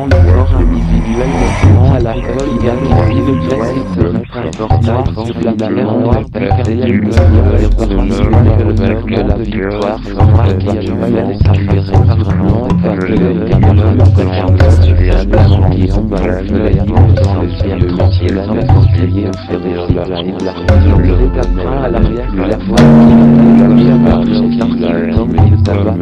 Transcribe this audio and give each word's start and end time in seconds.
Le 0.00 0.06
à 0.06 1.98
le 3.18 3.34
classique 3.48 3.96
mettre 4.12 4.70
un 4.70 5.24
sur 5.24 5.40
la 5.40 5.52
mer 5.56 5.92
noire 5.92 6.22
percée 6.32 6.76
le 6.76 7.10
par 7.10 7.88
que 8.56 8.62
le 8.62 8.74
la 9.26 9.36
victoire 9.38 9.98
sera 10.04 10.24
qui 10.54 10.68
a 10.68 10.82
par 10.84 11.36
de 16.44 16.58
qui 16.58 16.86
dans 16.86 17.42
le 17.42 17.48
ciel 17.58 17.80
entier 18.00 18.28
la 18.28 18.44
au 18.44 19.36
fédéral 19.48 19.90
la 19.96 20.22
le 20.96 21.16
à 21.66 21.88
l'arrière 21.88 22.32
de 22.32 22.42
la 22.42 22.58
foi 22.60 22.76
qui 22.76 23.62
a 23.62 23.66
mis 23.66 23.90
à 23.90 23.96
marcher 23.96 24.46
dans 24.78 24.92
le 24.92 25.07
homme 25.18 25.34
et 25.34 25.62
tabac 25.62 25.94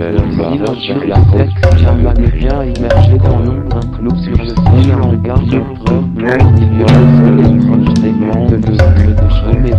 il 0.52 0.80
sur 0.80 1.06
la 1.06 1.16
tête 1.32 1.78
jamais 1.78 2.30
bien 2.30 2.64
immergé 2.64 3.18
dans 3.18 3.38
l'ombre 3.38 3.76
un 3.76 3.96
clou 3.96 4.10
sur 4.16 4.36
le 4.36 4.48
ciel 4.48 4.94
en 5.02 5.12
garde 5.14 5.50
le 5.50 5.60
preuve 5.84 6.04
il 6.16 6.78
y 6.78 6.82
a 6.82 6.86
le 6.86 7.06
soleil 7.18 7.56
proche 7.66 7.94
des 7.94 8.12
monts 8.12 8.46
de 8.46 8.56
le 8.56 9.14
de 9.14 9.28
cheveux 9.30 9.60
les 9.62 9.70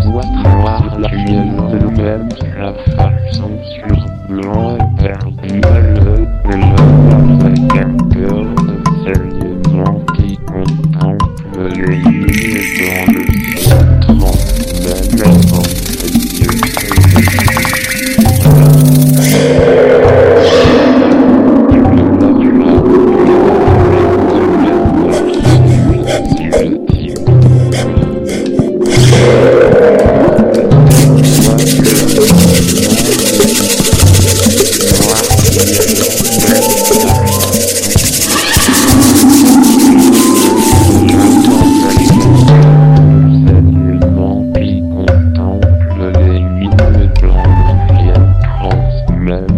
noires 0.60 0.98
la 1.00 1.10
fiole 1.10 1.72
de 1.72 1.78
nous-mêmes 1.80 2.30
la 2.60 2.74
façon 2.96 3.52
sur 3.76 3.98
blanc 4.30 4.78
et 4.78 5.04
perdu 5.04 5.37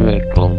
Welcome. 0.10 0.59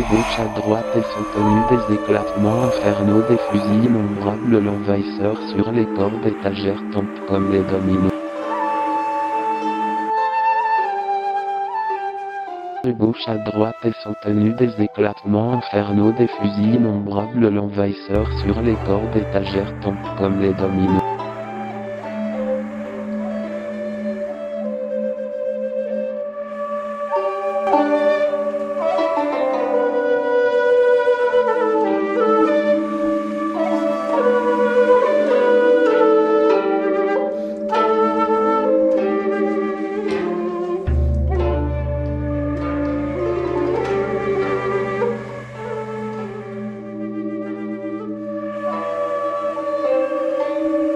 gauche 0.00 0.38
à 0.38 0.60
droite 0.60 0.86
et 0.96 1.02
sont 1.02 1.24
tenus 1.34 1.64
des 1.70 1.94
éclatements 1.94 2.64
infernaux 2.64 3.22
des 3.28 3.38
fusils 3.50 3.84
innombrables 3.84 4.58
l'envahisseur 4.58 5.36
sur 5.48 5.70
les 5.70 5.86
corps 5.86 6.18
d'étagères 6.22 6.82
tombent 6.92 7.26
comme 7.28 7.52
les 7.52 7.62
dominos. 7.62 8.10
De 12.82 12.92
gauche 12.92 13.28
à 13.28 13.36
droite 13.36 13.76
et 13.84 13.92
sont 14.02 14.14
tenus 14.22 14.56
des 14.56 14.82
éclatements 14.82 15.54
infernaux 15.54 16.12
des 16.12 16.26
fusils 16.26 16.74
innombrables 16.74 17.48
l'envahisseur 17.48 18.26
sur 18.40 18.60
les 18.62 18.76
corps 18.86 19.08
d'étagères 19.14 19.72
tombent 19.80 20.16
comme 20.18 20.40
les 20.40 20.52
dominos. 20.54 21.13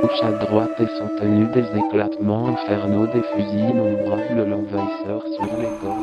Gauche 0.01 0.23
à 0.23 0.33
droite 0.33 0.81
et 0.81 0.87
sont 0.99 1.09
tenus 1.19 1.51
des 1.53 1.79
éclatements 1.79 2.49
infernaux 2.49 3.07
des 3.07 3.23
fusils 3.23 3.71
innombrables 3.71 4.49
l'envahisseur 4.49 5.23
sur 5.35 5.57
les 5.59 5.73
corps 5.81 5.97